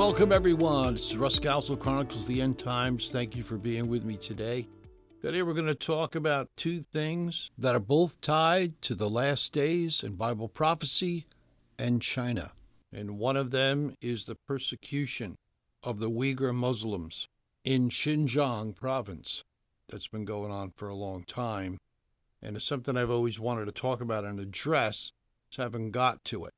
Welcome, 0.00 0.32
everyone. 0.32 0.94
It's 0.94 1.14
Russ 1.14 1.38
Scalzo 1.38 1.78
Chronicles 1.78 2.26
the 2.26 2.40
End 2.40 2.58
Times. 2.58 3.10
Thank 3.12 3.36
you 3.36 3.42
for 3.42 3.58
being 3.58 3.86
with 3.86 4.02
me 4.02 4.16
today. 4.16 4.66
Today, 5.20 5.42
we're 5.42 5.52
going 5.52 5.66
to 5.66 5.74
talk 5.74 6.14
about 6.14 6.48
two 6.56 6.80
things 6.80 7.50
that 7.58 7.76
are 7.76 7.80
both 7.80 8.18
tied 8.22 8.80
to 8.80 8.94
the 8.94 9.10
last 9.10 9.52
days 9.52 10.02
and 10.02 10.16
Bible 10.16 10.48
prophecy 10.48 11.26
and 11.78 12.00
China. 12.00 12.52
And 12.90 13.18
one 13.18 13.36
of 13.36 13.50
them 13.50 13.94
is 14.00 14.24
the 14.24 14.36
persecution 14.48 15.36
of 15.82 15.98
the 15.98 16.10
Uyghur 16.10 16.54
Muslims 16.54 17.26
in 17.62 17.90
Xinjiang 17.90 18.74
province 18.74 19.44
that's 19.90 20.08
been 20.08 20.24
going 20.24 20.50
on 20.50 20.72
for 20.76 20.88
a 20.88 20.94
long 20.94 21.24
time. 21.24 21.76
And 22.40 22.56
it's 22.56 22.64
something 22.64 22.96
I've 22.96 23.10
always 23.10 23.38
wanted 23.38 23.66
to 23.66 23.72
talk 23.72 24.00
about 24.00 24.24
and 24.24 24.40
address, 24.40 25.12
just 25.50 25.60
haven't 25.60 25.90
got 25.90 26.24
to 26.24 26.46
it. 26.46 26.54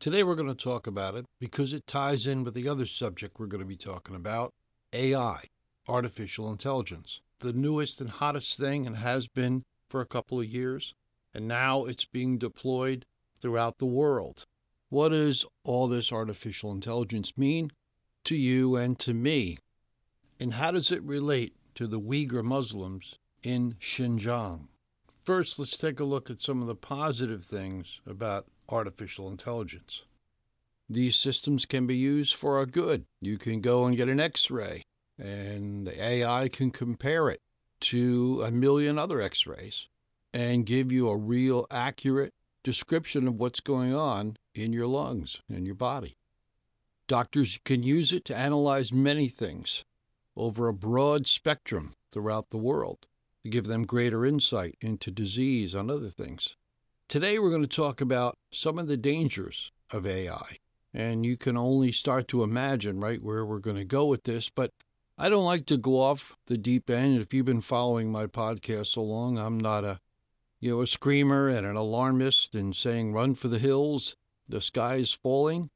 Today 0.00 0.22
we're 0.22 0.36
going 0.36 0.46
to 0.46 0.54
talk 0.54 0.86
about 0.86 1.16
it 1.16 1.26
because 1.40 1.72
it 1.72 1.88
ties 1.88 2.24
in 2.24 2.44
with 2.44 2.54
the 2.54 2.68
other 2.68 2.86
subject 2.86 3.40
we're 3.40 3.46
going 3.46 3.64
to 3.64 3.66
be 3.66 3.74
talking 3.74 4.14
about 4.14 4.54
AI, 4.92 5.40
artificial 5.88 6.52
intelligence. 6.52 7.20
The 7.40 7.52
newest 7.52 8.00
and 8.00 8.08
hottest 8.08 8.56
thing 8.56 8.86
and 8.86 8.98
has 8.98 9.26
been 9.26 9.64
for 9.88 10.00
a 10.00 10.06
couple 10.06 10.38
of 10.38 10.46
years, 10.46 10.94
and 11.34 11.48
now 11.48 11.84
it's 11.84 12.04
being 12.04 12.38
deployed 12.38 13.06
throughout 13.40 13.78
the 13.78 13.86
world. 13.86 14.44
What 14.88 15.08
does 15.08 15.44
all 15.64 15.88
this 15.88 16.12
artificial 16.12 16.70
intelligence 16.70 17.36
mean 17.36 17.72
to 18.22 18.36
you 18.36 18.76
and 18.76 18.96
to 19.00 19.12
me? 19.12 19.58
And 20.38 20.54
how 20.54 20.70
does 20.70 20.92
it 20.92 21.02
relate 21.02 21.54
to 21.74 21.88
the 21.88 22.00
Uyghur 22.00 22.44
Muslims 22.44 23.18
in 23.42 23.74
Xinjiang? 23.80 24.68
First, 25.24 25.58
let's 25.58 25.76
take 25.76 25.98
a 25.98 26.04
look 26.04 26.30
at 26.30 26.40
some 26.40 26.60
of 26.62 26.68
the 26.68 26.76
positive 26.76 27.44
things 27.44 28.00
about 28.06 28.46
artificial 28.68 29.28
intelligence. 29.28 30.04
These 30.88 31.16
systems 31.16 31.66
can 31.66 31.86
be 31.86 31.96
used 31.96 32.34
for 32.34 32.56
our 32.56 32.66
good. 32.66 33.04
You 33.20 33.38
can 33.38 33.60
go 33.60 33.86
and 33.86 33.96
get 33.96 34.08
an 34.08 34.20
x 34.20 34.50
ray, 34.50 34.82
and 35.18 35.86
the 35.86 36.02
AI 36.02 36.48
can 36.48 36.70
compare 36.70 37.28
it 37.28 37.40
to 37.80 38.42
a 38.44 38.50
million 38.50 38.98
other 38.98 39.20
x 39.20 39.46
rays 39.46 39.88
and 40.32 40.66
give 40.66 40.90
you 40.90 41.08
a 41.08 41.16
real 41.16 41.66
accurate 41.70 42.32
description 42.62 43.28
of 43.28 43.34
what's 43.34 43.60
going 43.60 43.94
on 43.94 44.36
in 44.54 44.72
your 44.72 44.86
lungs 44.86 45.40
and 45.48 45.66
your 45.66 45.74
body. 45.74 46.16
Doctors 47.06 47.58
can 47.64 47.82
use 47.82 48.12
it 48.12 48.24
to 48.26 48.36
analyze 48.36 48.92
many 48.92 49.28
things 49.28 49.84
over 50.36 50.68
a 50.68 50.74
broad 50.74 51.26
spectrum 51.26 51.94
throughout 52.12 52.50
the 52.50 52.58
world 52.58 53.06
to 53.42 53.50
give 53.50 53.66
them 53.66 53.84
greater 53.86 54.26
insight 54.26 54.76
into 54.80 55.10
disease 55.10 55.74
and 55.74 55.90
other 55.90 56.08
things. 56.08 56.56
Today, 57.08 57.38
we're 57.38 57.48
going 57.48 57.62
to 57.62 57.66
talk 57.66 58.02
about 58.02 58.36
some 58.52 58.78
of 58.78 58.86
the 58.86 58.98
dangers 58.98 59.72
of 59.90 60.06
AI. 60.06 60.58
And 60.92 61.24
you 61.24 61.38
can 61.38 61.56
only 61.56 61.90
start 61.90 62.28
to 62.28 62.42
imagine, 62.42 63.00
right, 63.00 63.22
where 63.22 63.46
we're 63.46 63.60
going 63.60 63.78
to 63.78 63.84
go 63.86 64.04
with 64.04 64.24
this. 64.24 64.50
But 64.50 64.72
I 65.16 65.30
don't 65.30 65.46
like 65.46 65.64
to 65.66 65.78
go 65.78 65.98
off 65.98 66.36
the 66.48 66.58
deep 66.58 66.90
end. 66.90 67.18
If 67.18 67.32
you've 67.32 67.46
been 67.46 67.62
following 67.62 68.12
my 68.12 68.26
podcast 68.26 68.88
so 68.88 69.02
long, 69.02 69.38
I'm 69.38 69.56
not 69.56 69.84
a, 69.84 70.00
you 70.60 70.74
know, 70.74 70.82
a 70.82 70.86
screamer 70.86 71.48
and 71.48 71.66
an 71.66 71.76
alarmist 71.76 72.54
and 72.54 72.76
saying 72.76 73.14
run 73.14 73.34
for 73.34 73.48
the 73.48 73.58
hills, 73.58 74.14
the 74.46 74.60
sky 74.60 74.96
is 74.96 75.14
falling. 75.14 75.70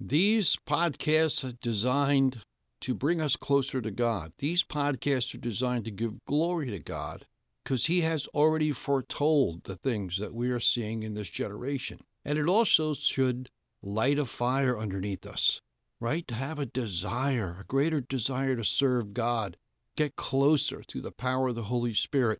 These 0.00 0.56
podcasts 0.66 1.46
are 1.46 1.56
designed 1.60 2.38
to 2.80 2.94
bring 2.94 3.20
us 3.20 3.36
closer 3.36 3.82
to 3.82 3.90
God. 3.90 4.32
These 4.38 4.62
podcasts 4.62 5.34
are 5.34 5.38
designed 5.38 5.84
to 5.84 5.90
give 5.90 6.24
glory 6.24 6.70
to 6.70 6.78
God 6.78 7.26
because 7.68 7.84
he 7.84 8.00
has 8.00 8.26
already 8.28 8.72
foretold 8.72 9.64
the 9.64 9.76
things 9.76 10.16
that 10.16 10.32
we 10.32 10.50
are 10.50 10.58
seeing 10.58 11.02
in 11.02 11.12
this 11.12 11.28
generation. 11.28 12.00
And 12.24 12.38
it 12.38 12.46
also 12.46 12.94
should 12.94 13.50
light 13.82 14.18
a 14.18 14.24
fire 14.24 14.78
underneath 14.78 15.26
us, 15.26 15.60
right? 16.00 16.26
To 16.28 16.34
have 16.34 16.58
a 16.58 16.64
desire, 16.64 17.58
a 17.60 17.64
greater 17.64 18.00
desire 18.00 18.56
to 18.56 18.64
serve 18.64 19.12
God, 19.12 19.58
get 19.98 20.16
closer 20.16 20.82
through 20.82 21.02
the 21.02 21.12
power 21.12 21.48
of 21.48 21.56
the 21.56 21.64
Holy 21.64 21.92
Spirit, 21.92 22.38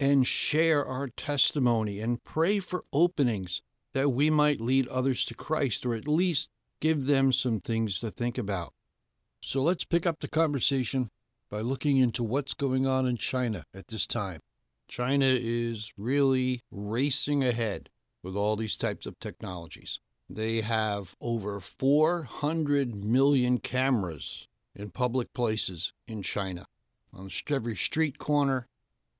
and 0.00 0.26
share 0.26 0.82
our 0.82 1.08
testimony 1.08 2.00
and 2.00 2.24
pray 2.24 2.58
for 2.58 2.84
openings 2.90 3.60
that 3.92 4.12
we 4.12 4.30
might 4.30 4.62
lead 4.62 4.88
others 4.88 5.26
to 5.26 5.34
Christ 5.34 5.84
or 5.84 5.94
at 5.94 6.08
least 6.08 6.48
give 6.80 7.04
them 7.04 7.32
some 7.32 7.60
things 7.60 7.98
to 7.98 8.10
think 8.10 8.38
about. 8.38 8.72
So 9.42 9.60
let's 9.60 9.84
pick 9.84 10.06
up 10.06 10.20
the 10.20 10.28
conversation 10.28 11.10
by 11.50 11.60
looking 11.60 11.98
into 11.98 12.24
what's 12.24 12.54
going 12.54 12.86
on 12.86 13.06
in 13.06 13.18
China 13.18 13.66
at 13.74 13.88
this 13.88 14.06
time. 14.06 14.40
China 14.88 15.26
is 15.26 15.92
really 15.98 16.62
racing 16.70 17.42
ahead 17.42 17.90
with 18.22 18.36
all 18.36 18.56
these 18.56 18.76
types 18.76 19.06
of 19.06 19.18
technologies. 19.18 20.00
They 20.28 20.62
have 20.62 21.14
over 21.20 21.60
400 21.60 22.94
million 22.94 23.58
cameras 23.58 24.48
in 24.74 24.90
public 24.90 25.32
places 25.32 25.92
in 26.08 26.22
China, 26.22 26.66
on 27.12 27.30
every 27.50 27.76
street 27.76 28.18
corner, 28.18 28.66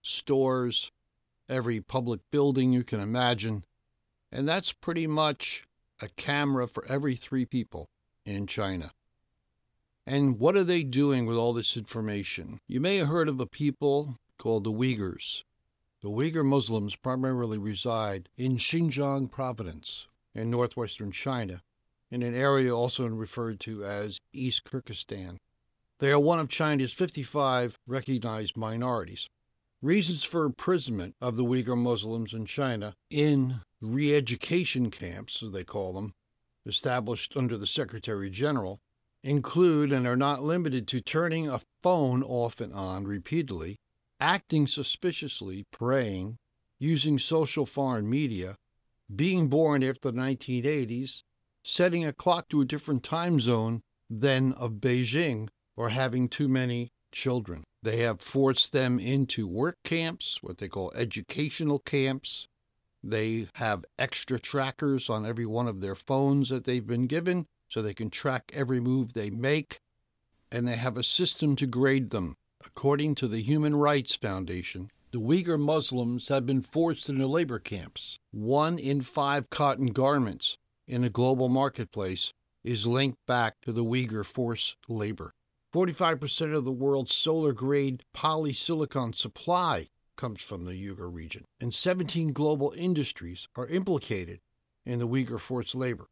stores, 0.03 0.91
every 1.49 1.81
public 1.81 2.21
building 2.31 2.73
you 2.73 2.83
can 2.83 3.01
imagine. 3.01 3.65
And 4.33 4.49
that's 4.49 4.73
pretty 4.73 5.07
much 5.07 5.65
a 6.01 6.09
camera 6.09 6.67
for 6.67 6.85
every 6.87 7.15
three 7.15 7.45
people 7.45 7.89
in 8.25 8.47
China. 8.47 8.91
And 10.07 10.39
what 10.39 10.57
are 10.57 10.65
they 10.65 10.83
doing 10.83 11.25
with 11.27 11.37
all 11.37 11.53
this 11.53 11.77
information? 11.77 12.61
You 12.67 12.81
may 12.81 12.97
have 12.99 13.09
heard 13.09 13.29
of 13.29 13.41
a 13.41 13.47
people 13.47 14.19
called 14.39 14.65
the 14.65 14.73
Uyghurs. 14.73 15.45
The 16.05 16.11
Uyghur 16.11 16.45
Muslims 16.45 16.97
primarily 16.97 17.57
reside 17.57 18.29
in 18.37 18.59
Xinjiang 18.59 19.31
province 19.31 20.07
in 20.35 20.51
northwestern 20.51 21.11
China, 21.13 21.63
in 22.11 22.23
an 22.23 22.35
area 22.35 22.77
also 22.77 23.09
referred 23.09 23.59
to 23.61 23.87
as 23.87 24.21
East 24.31 24.65
Kyrgyzstan. 24.65 25.39
They 26.01 26.13
are 26.13 26.21
one 26.21 26.41
of 26.41 26.51
China's 26.51 26.93
55 26.93 27.79
recognized 27.87 28.55
minorities. 28.55 29.31
Reasons 29.81 30.25
for 30.25 30.45
imprisonment 30.45 31.15
of 31.23 31.37
the 31.37 31.45
Uyghur 31.45 31.75
Muslims 31.75 32.35
in 32.35 32.45
China 32.45 32.95
in 33.09 33.63
re 33.81 34.15
education 34.15 34.91
camps, 34.91 35.43
as 35.43 35.53
they 35.53 35.65
call 35.65 35.95
them, 35.95 36.13
established 36.67 37.35
under 37.35 37.57
the 37.57 37.67
Secretary 37.67 38.29
General, 38.29 38.79
include 39.23 39.91
and 39.91 40.07
are 40.07 40.19
not 40.19 40.43
limited 40.43 40.87
to 40.89 41.01
turning 41.01 41.49
a 41.49 41.63
phone 41.83 42.23
off 42.23 42.61
and 42.61 42.75
on 42.75 43.07
repeatedly 43.07 43.79
acting 44.25 44.67
suspiciously, 44.67 45.67
praying, 45.71 46.39
using 46.79 47.19
social 47.19 47.67
foreign 47.67 48.09
media, 48.09 48.57
being 49.15 49.49
born 49.49 49.85
after 49.85 50.11
the 50.11 50.19
1980s, 50.19 51.23
setting 51.63 52.07
a 52.07 52.13
clock 52.13 52.49
to 52.49 52.63
a 52.63 52.65
different 52.65 53.03
time 53.03 53.39
zone 53.39 53.83
than 54.09 54.55
of 54.55 54.81
Beijing, 54.81 55.49
or 55.77 55.91
having 55.91 56.27
too 56.27 56.49
many 56.49 56.91
children. 57.13 57.65
They 57.83 57.99
have 57.99 58.23
forced 58.23 58.73
them 58.73 58.99
into 58.99 59.47
work 59.47 59.77
camps, 59.85 60.39
what 60.43 60.57
they 60.57 60.69
call 60.69 60.91
educational 60.95 61.79
camps. 61.79 62.49
They 63.03 63.49
have 63.57 63.85
extra 63.99 64.39
trackers 64.39 65.11
on 65.11 65.27
every 65.27 65.45
one 65.45 65.69
of 65.69 65.83
their 65.83 65.95
phones 65.95 66.49
that 66.49 66.65
they've 66.65 66.87
been 66.87 67.07
given 67.07 67.45
so 67.69 67.83
they 67.83 67.93
can 67.93 68.09
track 68.09 68.51
every 68.55 68.81
move 68.81 69.13
they 69.13 69.29
make. 69.29 69.81
And 70.51 70.67
they 70.67 70.77
have 70.77 70.97
a 70.97 71.03
system 71.03 71.57
to 71.57 71.67
grade 71.67 72.09
them. 72.09 72.37
According 72.67 73.15
to 73.17 73.29
the 73.29 73.43
Human 73.43 73.77
Rights 73.77 74.17
Foundation, 74.17 74.91
the 75.11 75.21
Uyghur 75.21 75.61
Muslims 75.61 76.29
have 76.29 76.47
been 76.47 76.63
forced 76.63 77.09
into 77.09 77.27
labor 77.27 77.59
camps. 77.59 78.19
One 78.31 78.79
in 78.79 79.03
five 79.03 79.51
cotton 79.51 79.89
garments 79.89 80.57
in 80.89 81.05
a 81.05 81.11
global 81.11 81.49
marketplace 81.49 82.33
is 82.65 82.87
linked 82.87 83.19
back 83.27 83.61
to 83.63 83.73
the 83.73 83.85
Uyghur 83.85 84.25
forced 84.25 84.77
labor. 84.89 85.35
45% 85.73 86.55
of 86.55 86.65
the 86.65 86.73
world's 86.73 87.15
solar 87.15 87.53
grade 87.53 88.03
polysilicon 88.15 89.15
supply 89.15 89.89
comes 90.17 90.43
from 90.43 90.65
the 90.65 90.73
Uyghur 90.73 91.13
region, 91.13 91.45
and 91.61 91.75
17 91.75 92.33
global 92.33 92.73
industries 92.77 93.47
are 93.57 93.67
implicated 93.67 94.41
in 94.87 94.99
the 94.99 95.09
Uyghur 95.09 95.39
forced 95.39 95.75
labor. 95.75 96.07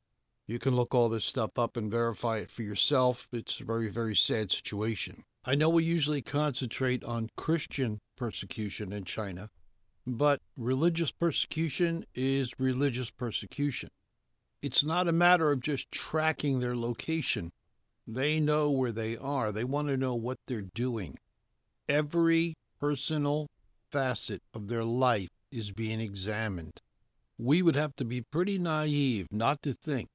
You 0.47 0.59
can 0.59 0.77
look 0.77 0.95
all 0.95 1.09
this 1.09 1.25
stuff 1.25 1.59
up 1.59 1.77
and 1.77 1.91
verify 1.91 2.39
it 2.39 2.51
for 2.51 2.63
yourself. 2.63 3.29
It's 3.33 3.61
a 3.61 3.65
very, 3.65 3.89
very 3.89 4.15
sad 4.15 4.51
situation. 4.51 5.25
I 5.45 5.57
know 5.57 5.71
we 5.71 5.83
usually 5.83 6.23
concentrate 6.23 7.03
on 7.03 7.29
Christian 7.37 7.99
persecution 8.17 8.93
in 8.93 9.03
China, 9.03 9.51
but 10.07 10.41
religious 10.57 11.11
persecution 11.11 12.05
is 12.15 12.55
religious 12.61 13.11
persecution. 13.11 13.91
It's 14.63 14.85
not 14.85 15.09
a 15.09 15.13
matter 15.13 15.51
of 15.51 15.61
just 15.61 15.91
tracking 15.91 16.61
their 16.61 16.77
location. 16.77 17.51
They 18.07 18.39
know 18.39 18.71
where 18.71 18.93
they 18.93 19.17
are, 19.17 19.51
they 19.51 19.65
want 19.65 19.89
to 19.89 19.97
know 19.97 20.15
what 20.15 20.39
they're 20.47 20.63
doing. 20.63 21.17
Every 21.89 22.55
personal 22.79 23.49
facet 23.91 24.43
of 24.55 24.69
their 24.69 24.85
life 24.85 25.31
is 25.51 25.73
being 25.73 26.01
examined. 26.01 26.81
We 27.37 27.63
would 27.63 27.75
have 27.75 27.97
to 27.97 28.05
be 28.05 28.21
pretty 28.21 28.61
naive 28.61 29.27
not 29.33 29.61
to 29.63 29.73
think 29.73 30.09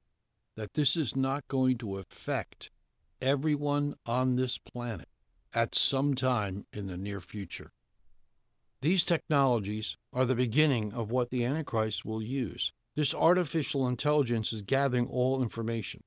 that 0.56 0.72
this 0.72 0.96
is 0.96 1.14
not 1.14 1.46
going 1.48 1.76
to 1.78 1.98
affect 1.98 2.70
everyone 3.20 3.94
on 4.06 4.36
this 4.36 4.56
planet 4.56 5.06
at 5.54 5.74
some 5.74 6.14
time 6.14 6.66
in 6.72 6.86
the 6.86 6.96
near 6.96 7.20
future. 7.20 7.70
These 8.80 9.04
technologies 9.04 9.96
are 10.12 10.24
the 10.24 10.36
beginning 10.36 10.92
of 10.92 11.10
what 11.10 11.30
the 11.30 11.44
Antichrist 11.44 12.04
will 12.04 12.22
use. 12.22 12.72
This 12.94 13.14
artificial 13.14 13.88
intelligence 13.88 14.52
is 14.52 14.62
gathering 14.62 15.06
all 15.06 15.42
information. 15.42 16.00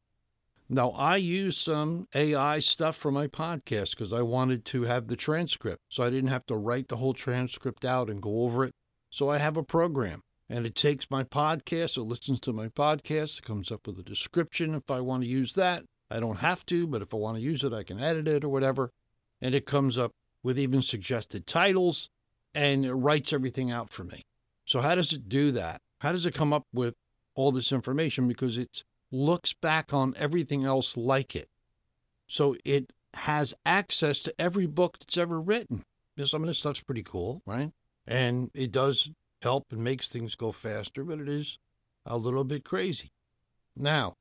Now, 0.70 0.92
I 0.92 1.18
use 1.18 1.58
some 1.58 2.08
AI 2.16 2.60
stuff 2.60 2.96
for 2.96 3.12
my 3.12 3.28
podcast 3.28 3.92
because 3.92 4.14
I 4.14 4.22
wanted 4.22 4.64
to 4.66 4.84
have 4.84 5.08
the 5.08 5.18
transcript. 5.18 5.82
So 5.90 6.04
I 6.04 6.10
didn't 6.10 6.30
have 6.30 6.46
to 6.46 6.56
write 6.56 6.88
the 6.88 6.96
whole 6.96 7.12
transcript 7.12 7.84
out 7.84 8.10
and 8.10 8.22
go 8.22 8.44
over 8.44 8.64
it. 8.64 8.72
So 9.10 9.30
I 9.30 9.38
have 9.38 9.58
a 9.58 9.64
program 9.64 10.22
and 10.50 10.66
it 10.66 10.76
takes 10.76 11.12
my 11.12 11.24
podcast, 11.24 11.98
it 11.98 12.04
listens 12.04 12.40
to 12.42 12.54
my 12.54 12.68
podcast, 12.68 13.40
it 13.40 13.46
comes 13.46 13.72
up 13.72 13.86
with 13.86 14.00
a 14.00 14.04
description 14.04 14.74
if 14.74 14.90
I 14.90 15.02
want 15.02 15.24
to 15.24 15.30
use 15.30 15.56
that. 15.56 15.84
I 16.10 16.20
don't 16.20 16.40
have 16.40 16.66
to, 16.68 16.88
but 16.88 17.02
if 17.02 17.14
I 17.14 17.18
want 17.18 17.38
to 17.38 17.44
use 17.44 17.64
it, 17.64 17.74
I 17.74 17.84
can 17.84 18.00
edit 18.00 18.28
it 18.28 18.44
or 18.44 18.50
whatever. 18.50 18.92
And 19.42 19.56
it 19.56 19.66
comes 19.66 19.98
up 19.98 20.12
with 20.44 20.60
even 20.60 20.82
suggested 20.82 21.48
titles 21.48 22.10
and 22.54 22.86
it 22.86 22.94
writes 22.94 23.34
everything 23.34 23.72
out 23.72 23.92
for 23.92 24.04
me. 24.04 24.22
So, 24.66 24.82
how 24.82 24.96
does 24.96 25.14
it 25.14 25.30
do 25.30 25.52
that? 25.52 25.82
How 26.00 26.12
does 26.12 26.26
it 26.26 26.34
come 26.34 26.54
up 26.54 26.66
with 26.74 26.96
all 27.36 27.52
this 27.52 27.72
information? 27.72 28.28
Because 28.28 28.58
it 28.58 28.84
looks 29.12 29.54
back 29.54 29.94
on 29.94 30.14
everything 30.18 30.66
else 30.66 30.96
like 30.98 31.36
it. 31.36 31.48
So, 32.28 32.56
it 32.66 32.92
has 33.14 33.54
access 33.66 34.22
to 34.22 34.34
every 34.40 34.68
book 34.68 35.00
that's 35.00 35.18
ever 35.18 35.42
written. 35.42 35.84
Some 36.24 36.44
of 36.44 36.48
this 36.48 36.60
stuff's 36.60 36.82
pretty 36.82 37.04
cool, 37.04 37.42
right? 37.46 37.72
And 38.06 38.52
it 38.54 38.72
does 38.72 39.10
help 39.42 39.72
and 39.72 39.84
makes 39.84 40.10
things 40.10 40.36
go 40.36 40.52
faster, 40.52 41.04
but 41.04 41.20
it 41.20 41.28
is 41.28 41.58
a 42.06 42.18
little 42.18 42.44
bit 42.44 42.64
crazy. 42.64 43.12
Now, 43.76 44.16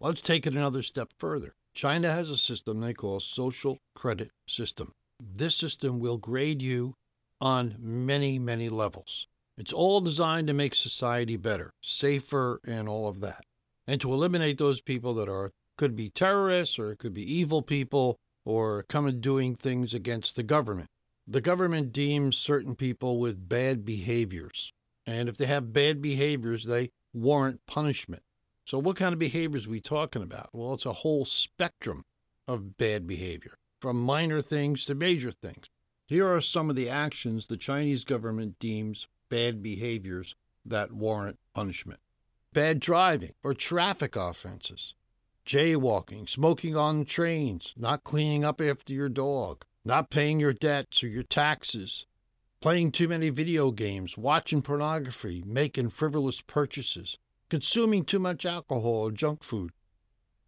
let's 0.00 0.20
take 0.20 0.46
it 0.46 0.54
another 0.54 0.82
step 0.82 1.12
further. 1.18 1.54
China 1.76 2.10
has 2.10 2.30
a 2.30 2.38
system 2.38 2.80
they 2.80 2.94
call 2.94 3.20
social 3.20 3.76
credit 3.94 4.30
system. 4.48 4.92
This 5.20 5.54
system 5.54 6.00
will 6.00 6.16
grade 6.16 6.62
you 6.62 6.94
on 7.38 7.76
many, 7.78 8.38
many 8.38 8.70
levels. 8.70 9.26
It's 9.58 9.74
all 9.74 10.00
designed 10.00 10.48
to 10.48 10.54
make 10.54 10.74
society 10.74 11.36
better, 11.36 11.74
safer, 11.82 12.60
and 12.66 12.88
all 12.88 13.08
of 13.08 13.20
that. 13.20 13.44
And 13.86 14.00
to 14.00 14.14
eliminate 14.14 14.56
those 14.56 14.80
people 14.80 15.12
that 15.14 15.28
are 15.28 15.52
could 15.76 15.94
be 15.94 16.08
terrorists 16.08 16.78
or 16.78 16.92
it 16.92 16.98
could 16.98 17.12
be 17.12 17.30
evil 17.30 17.60
people 17.60 18.16
or 18.46 18.82
come 18.88 19.06
and 19.06 19.20
doing 19.20 19.54
things 19.54 19.92
against 19.92 20.34
the 20.34 20.42
government. 20.42 20.88
The 21.26 21.42
government 21.42 21.92
deems 21.92 22.38
certain 22.38 22.74
people 22.74 23.20
with 23.20 23.50
bad 23.50 23.84
behaviors. 23.84 24.72
And 25.04 25.28
if 25.28 25.36
they 25.36 25.46
have 25.46 25.74
bad 25.74 26.00
behaviors, 26.00 26.64
they 26.64 26.88
warrant 27.12 27.60
punishment. 27.66 28.22
So, 28.66 28.80
what 28.80 28.96
kind 28.96 29.12
of 29.12 29.20
behaviors 29.20 29.68
are 29.68 29.70
we 29.70 29.80
talking 29.80 30.22
about? 30.22 30.50
Well, 30.52 30.74
it's 30.74 30.86
a 30.86 30.92
whole 30.92 31.24
spectrum 31.24 32.04
of 32.48 32.76
bad 32.76 33.06
behavior, 33.06 33.52
from 33.80 34.02
minor 34.02 34.40
things 34.40 34.84
to 34.86 34.96
major 34.96 35.30
things. 35.30 35.70
Here 36.08 36.26
are 36.26 36.40
some 36.40 36.68
of 36.68 36.74
the 36.74 36.88
actions 36.88 37.46
the 37.46 37.56
Chinese 37.56 38.04
government 38.04 38.58
deems 38.58 39.06
bad 39.28 39.62
behaviors 39.62 40.34
that 40.64 40.90
warrant 40.90 41.38
punishment 41.54 42.00
bad 42.52 42.80
driving 42.80 43.34
or 43.44 43.54
traffic 43.54 44.16
offenses, 44.16 44.94
jaywalking, 45.44 46.28
smoking 46.28 46.74
on 46.74 47.04
trains, 47.04 47.72
not 47.76 48.02
cleaning 48.02 48.44
up 48.44 48.60
after 48.60 48.92
your 48.92 49.10
dog, 49.10 49.64
not 49.84 50.10
paying 50.10 50.40
your 50.40 50.54
debts 50.54 51.04
or 51.04 51.08
your 51.08 51.22
taxes, 51.22 52.06
playing 52.60 52.90
too 52.90 53.06
many 53.06 53.28
video 53.28 53.70
games, 53.70 54.18
watching 54.18 54.62
pornography, 54.62 55.44
making 55.46 55.90
frivolous 55.90 56.40
purchases, 56.40 57.18
consuming 57.48 58.04
too 58.04 58.18
much 58.18 58.44
alcohol 58.44 59.06
or 59.06 59.10
junk 59.10 59.42
food, 59.42 59.70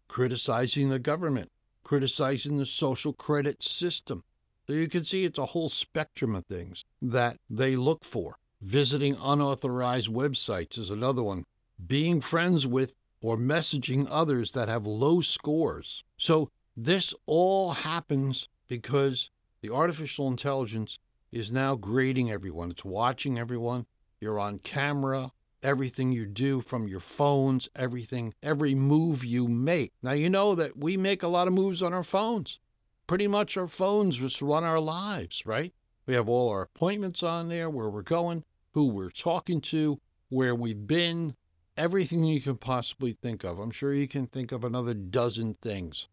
criticizing 0.07 0.89
the 0.89 0.99
government, 0.99 1.51
criticizing 1.83 2.57
the 2.57 2.65
social 2.65 3.13
credit 3.13 3.63
system. 3.63 4.23
So 4.67 4.73
you 4.73 4.87
can 4.87 5.03
see 5.03 5.25
it's 5.25 5.39
a 5.39 5.47
whole 5.47 5.69
spectrum 5.69 6.35
of 6.35 6.45
things 6.45 6.85
that 7.01 7.37
they 7.49 7.75
look 7.75 8.03
for. 8.03 8.35
Visiting 8.61 9.15
unauthorized 9.21 10.09
websites 10.09 10.77
is 10.77 10.89
another 10.89 11.23
one. 11.23 11.45
Being 11.87 12.21
friends 12.21 12.67
with 12.67 12.93
or 13.21 13.37
messaging 13.37 14.07
others 14.11 14.51
that 14.51 14.69
have 14.69 14.85
low 14.85 15.21
scores. 15.21 16.03
So 16.17 16.49
this 16.75 17.13
all 17.25 17.71
happens 17.71 18.47
because 18.67 19.31
the 19.61 19.69
artificial 19.69 20.27
intelligence 20.27 20.99
is 21.31 21.51
now 21.51 21.75
grading 21.75 22.31
everyone. 22.31 22.71
It's 22.71 22.85
watching 22.85 23.37
everyone. 23.37 23.85
You're 24.19 24.39
on 24.39 24.59
camera. 24.59 25.31
Everything 25.61 26.11
you 26.11 26.25
do 26.25 26.61
from 26.61 26.87
your 26.87 27.01
phones, 27.01 27.67
everything, 27.75 28.33
every 28.41 28.75
move 28.75 29.25
you 29.25 29.47
make. 29.47 29.91
Now, 30.01 30.13
you 30.13 30.29
know 30.29 30.55
that 30.55 30.77
we 30.77 30.95
make 30.95 31.21
a 31.21 31.27
lot 31.27 31.47
of 31.47 31.53
moves 31.53 31.81
on 31.81 31.93
our 31.93 32.03
phones. 32.03 32.59
Pretty 33.07 33.27
much 33.27 33.57
our 33.57 33.67
phones 33.67 34.19
just 34.19 34.41
run 34.41 34.63
our 34.63 34.79
lives, 34.79 35.45
right? 35.45 35.73
We 36.05 36.13
have 36.13 36.29
all 36.29 36.49
our 36.49 36.61
appointments 36.61 37.23
on 37.23 37.49
there, 37.49 37.69
where 37.69 37.89
we're 37.89 38.03
going, 38.03 38.45
who 38.73 38.87
we're 38.87 39.09
talking 39.09 39.61
to, 39.61 39.99
where 40.29 40.55
we've 40.55 40.87
been, 40.87 41.35
everything 41.75 42.23
you 42.23 42.39
can 42.39 42.57
possibly 42.57 43.13
think 43.13 43.43
of. 43.43 43.59
I'm 43.59 43.71
sure 43.71 43.93
you 43.93 44.07
can 44.07 44.27
think 44.27 44.51
of 44.51 44.63
another 44.63 44.93
dozen 44.93 45.55
things. 45.61 46.07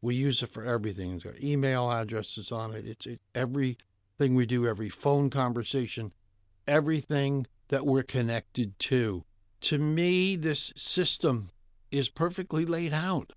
We 0.00 0.14
use 0.14 0.42
it 0.42 0.50
for 0.50 0.64
everything. 0.64 1.14
It's 1.14 1.24
got 1.24 1.42
email 1.42 1.90
addresses 1.90 2.52
on 2.52 2.74
it. 2.74 2.86
It's 2.86 3.06
it, 3.06 3.20
everything 3.34 4.34
we 4.34 4.46
do, 4.46 4.66
every 4.66 4.88
phone 4.88 5.30
conversation, 5.30 6.12
everything 6.68 7.46
that 7.68 7.86
we're 7.86 8.02
connected 8.02 8.78
to. 8.78 9.24
To 9.62 9.78
me, 9.78 10.36
this 10.36 10.72
system 10.76 11.50
is 11.90 12.08
perfectly 12.08 12.64
laid 12.64 12.92
out 12.92 13.32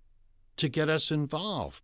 to 0.56 0.68
get 0.68 0.88
us 0.88 1.10
involved. 1.10 1.82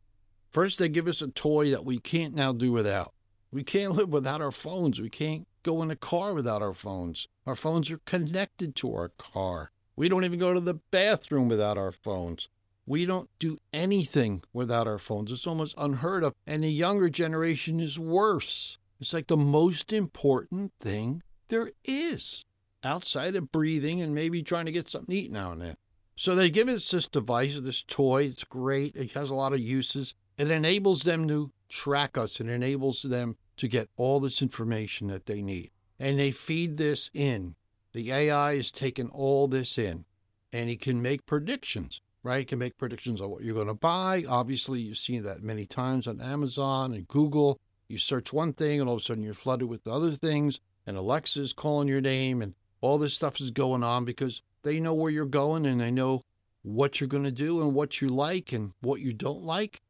First, 0.50 0.78
they 0.78 0.88
give 0.88 1.08
us 1.08 1.22
a 1.22 1.28
toy 1.28 1.70
that 1.70 1.84
we 1.84 1.98
can't 1.98 2.34
now 2.34 2.52
do 2.52 2.72
without. 2.72 3.12
We 3.50 3.62
can't 3.62 3.92
live 3.96 4.10
without 4.10 4.40
our 4.40 4.52
phones. 4.52 5.00
We 5.00 5.10
can't 5.10 5.46
go 5.62 5.82
in 5.82 5.90
a 5.90 5.96
car 5.96 6.34
without 6.34 6.62
our 6.62 6.72
phones. 6.72 7.26
Our 7.46 7.54
phones 7.54 7.90
are 7.90 8.00
connected 8.04 8.76
to 8.76 8.94
our 8.94 9.08
car. 9.18 9.72
We 9.96 10.08
don't 10.08 10.24
even 10.24 10.38
go 10.38 10.52
to 10.52 10.60
the 10.60 10.74
bathroom 10.90 11.48
without 11.48 11.78
our 11.78 11.92
phones. 11.92 12.48
We 12.86 13.04
don't 13.04 13.28
do 13.38 13.58
anything 13.72 14.42
without 14.52 14.86
our 14.86 14.98
phones. 14.98 15.32
It's 15.32 15.46
almost 15.46 15.74
unheard 15.76 16.22
of. 16.22 16.34
And 16.46 16.62
the 16.62 16.70
younger 16.70 17.08
generation 17.08 17.80
is 17.80 17.98
worse. 17.98 18.78
It's 19.00 19.12
like 19.12 19.26
the 19.26 19.36
most 19.36 19.92
important 19.92 20.72
thing 20.78 21.22
there 21.48 21.70
is 21.84 22.44
outside 22.84 23.36
of 23.36 23.52
breathing 23.52 24.00
and 24.00 24.14
maybe 24.14 24.42
trying 24.42 24.66
to 24.66 24.72
get 24.72 24.88
something 24.88 25.14
to 25.14 25.22
eat 25.22 25.32
now 25.32 25.52
and 25.52 25.62
then. 25.62 25.76
So 26.14 26.34
they 26.34 26.50
give 26.50 26.68
us 26.68 26.90
this 26.90 27.06
device, 27.06 27.58
this 27.60 27.82
toy. 27.82 28.24
It's 28.24 28.44
great. 28.44 28.96
It 28.96 29.12
has 29.12 29.28
a 29.28 29.34
lot 29.34 29.52
of 29.52 29.60
uses. 29.60 30.14
It 30.38 30.50
enables 30.50 31.02
them 31.02 31.28
to 31.28 31.50
track 31.68 32.16
us. 32.16 32.40
It 32.40 32.48
enables 32.48 33.02
them 33.02 33.36
to 33.58 33.68
get 33.68 33.88
all 33.96 34.20
this 34.20 34.40
information 34.42 35.08
that 35.08 35.26
they 35.26 35.42
need. 35.42 35.70
And 35.98 36.18
they 36.18 36.30
feed 36.30 36.76
this 36.76 37.10
in. 37.12 37.54
The 37.92 38.12
AI 38.12 38.52
is 38.52 38.70
taking 38.70 39.08
all 39.08 39.48
this 39.48 39.78
in 39.78 40.04
and 40.52 40.70
it 40.70 40.80
can 40.80 41.02
make 41.02 41.26
predictions 41.26 42.00
right? 42.26 42.40
It 42.40 42.48
can 42.48 42.58
make 42.58 42.76
predictions 42.76 43.20
on 43.20 43.30
what 43.30 43.42
you're 43.42 43.54
going 43.54 43.68
to 43.68 43.74
buy. 43.74 44.24
Obviously, 44.28 44.80
you've 44.80 44.98
seen 44.98 45.22
that 45.22 45.44
many 45.44 45.64
times 45.64 46.08
on 46.08 46.20
Amazon 46.20 46.92
and 46.92 47.06
Google. 47.06 47.60
You 47.88 47.98
search 47.98 48.32
one 48.32 48.52
thing, 48.52 48.80
and 48.80 48.88
all 48.88 48.96
of 48.96 49.02
a 49.02 49.04
sudden 49.04 49.22
you're 49.22 49.32
flooded 49.32 49.68
with 49.68 49.86
other 49.86 50.10
things, 50.10 50.58
and 50.86 50.96
Alexa's 50.96 51.52
calling 51.52 51.88
your 51.88 52.00
name, 52.00 52.40
and 52.40 52.54
all 52.80 52.98
this 52.98 53.14
stuff 53.14 53.40
is 53.40 53.50
going 53.50 53.82
on 53.82 54.04
because 54.04 54.42
they 54.62 54.80
know 54.80 54.94
where 54.94 55.10
you're 55.10 55.26
going 55.26 55.66
and 55.66 55.80
they 55.80 55.90
know 55.90 56.22
what 56.62 57.00
you're 57.00 57.08
going 57.08 57.24
to 57.24 57.32
do 57.32 57.60
and 57.60 57.74
what 57.74 58.00
you 58.00 58.08
like 58.08 58.52
and 58.52 58.72
what 58.80 59.00
you 59.00 59.12
don't 59.12 59.44
like. 59.44 59.80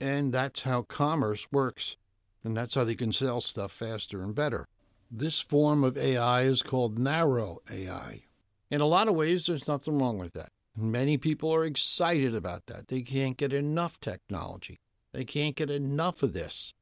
And 0.00 0.32
that's 0.32 0.62
how 0.62 0.82
commerce 0.82 1.48
works. 1.52 1.96
And 2.44 2.56
that's 2.56 2.74
how 2.74 2.84
they 2.84 2.94
can 2.94 3.12
sell 3.12 3.40
stuff 3.40 3.72
faster 3.72 4.22
and 4.22 4.34
better. 4.34 4.66
This 5.10 5.40
form 5.40 5.84
of 5.84 5.98
AI 5.98 6.42
is 6.42 6.62
called 6.62 6.98
narrow 6.98 7.58
AI. 7.70 8.22
In 8.70 8.80
a 8.80 8.86
lot 8.86 9.08
of 9.08 9.14
ways, 9.14 9.46
there's 9.46 9.68
nothing 9.68 9.98
wrong 9.98 10.18
with 10.18 10.32
that. 10.32 10.48
Many 10.74 11.18
people 11.18 11.54
are 11.54 11.64
excited 11.64 12.34
about 12.34 12.66
that. 12.66 12.88
They 12.88 13.02
can't 13.02 13.36
get 13.36 13.52
enough 13.52 14.00
technology. 14.00 14.78
They 15.12 15.24
can't 15.24 15.54
get 15.54 15.70
enough 15.70 16.22
of 16.22 16.32
this. 16.32 16.72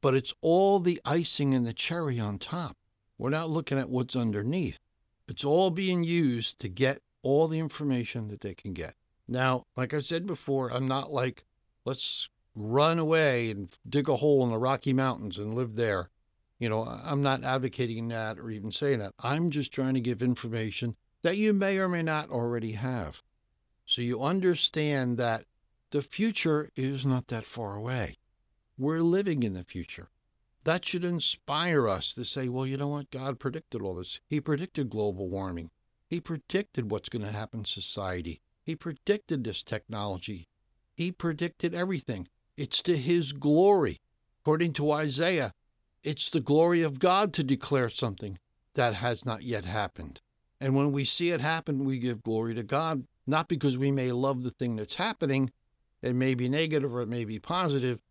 But 0.00 0.14
it's 0.14 0.32
all 0.40 0.78
the 0.78 1.00
icing 1.04 1.52
and 1.52 1.66
the 1.66 1.72
cherry 1.72 2.20
on 2.20 2.38
top. 2.38 2.76
We're 3.22 3.30
not 3.30 3.50
looking 3.50 3.78
at 3.78 3.88
what's 3.88 4.16
underneath. 4.16 4.80
It's 5.28 5.44
all 5.44 5.70
being 5.70 6.02
used 6.02 6.58
to 6.58 6.68
get 6.68 7.02
all 7.22 7.46
the 7.46 7.60
information 7.60 8.26
that 8.26 8.40
they 8.40 8.52
can 8.52 8.72
get. 8.72 8.96
Now, 9.28 9.66
like 9.76 9.94
I 9.94 10.00
said 10.00 10.26
before, 10.26 10.72
I'm 10.72 10.88
not 10.88 11.12
like, 11.12 11.44
let's 11.84 12.28
run 12.56 12.98
away 12.98 13.52
and 13.52 13.70
dig 13.88 14.08
a 14.08 14.16
hole 14.16 14.42
in 14.42 14.50
the 14.50 14.58
Rocky 14.58 14.92
Mountains 14.92 15.38
and 15.38 15.54
live 15.54 15.76
there. 15.76 16.10
You 16.58 16.68
know, 16.68 16.82
I'm 16.82 17.22
not 17.22 17.44
advocating 17.44 18.08
that 18.08 18.40
or 18.40 18.50
even 18.50 18.72
saying 18.72 18.98
that. 18.98 19.14
I'm 19.22 19.50
just 19.50 19.72
trying 19.72 19.94
to 19.94 20.00
give 20.00 20.20
information 20.20 20.96
that 21.22 21.36
you 21.36 21.52
may 21.52 21.78
or 21.78 21.88
may 21.88 22.02
not 22.02 22.28
already 22.28 22.72
have. 22.72 23.22
So 23.86 24.02
you 24.02 24.20
understand 24.20 25.16
that 25.18 25.44
the 25.92 26.02
future 26.02 26.70
is 26.74 27.06
not 27.06 27.28
that 27.28 27.46
far 27.46 27.76
away. 27.76 28.16
We're 28.76 29.00
living 29.00 29.44
in 29.44 29.54
the 29.54 29.62
future. 29.62 30.08
That 30.64 30.84
should 30.84 31.04
inspire 31.04 31.88
us 31.88 32.14
to 32.14 32.24
say, 32.24 32.48
well, 32.48 32.66
you 32.66 32.76
know 32.76 32.88
what? 32.88 33.10
God 33.10 33.40
predicted 33.40 33.82
all 33.82 33.96
this. 33.96 34.20
He 34.28 34.40
predicted 34.40 34.90
global 34.90 35.28
warming. 35.28 35.70
He 36.08 36.20
predicted 36.20 36.90
what's 36.90 37.08
going 37.08 37.24
to 37.24 37.32
happen 37.32 37.60
in 37.60 37.64
society. 37.64 38.40
He 38.62 38.76
predicted 38.76 39.42
this 39.42 39.62
technology. 39.62 40.46
He 40.94 41.10
predicted 41.10 41.74
everything. 41.74 42.28
It's 42.56 42.82
to 42.82 42.96
His 42.96 43.32
glory. 43.32 43.98
According 44.42 44.74
to 44.74 44.92
Isaiah, 44.92 45.52
it's 46.04 46.30
the 46.30 46.40
glory 46.40 46.82
of 46.82 46.98
God 46.98 47.32
to 47.34 47.44
declare 47.44 47.88
something 47.88 48.38
that 48.74 48.94
has 48.94 49.24
not 49.24 49.42
yet 49.42 49.64
happened. 49.64 50.20
And 50.60 50.76
when 50.76 50.92
we 50.92 51.04
see 51.04 51.30
it 51.30 51.40
happen, 51.40 51.84
we 51.84 51.98
give 51.98 52.22
glory 52.22 52.54
to 52.54 52.62
God 52.62 53.04
not 53.26 53.48
because 53.48 53.78
we 53.78 53.90
may 53.90 54.12
love 54.12 54.42
the 54.42 54.50
thing 54.50 54.76
that's 54.76 54.96
happening, 54.96 55.50
It 56.02 56.14
may 56.14 56.34
be 56.34 56.48
negative 56.48 56.92
or 56.92 57.02
it 57.02 57.08
may 57.08 57.24
be 57.24 57.38
positive, 57.38 58.02